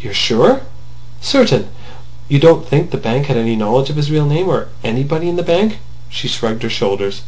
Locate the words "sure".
0.14-0.60